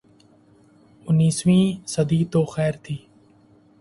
[1.09, 2.97] انیسویں صدی تو خیر تھی۔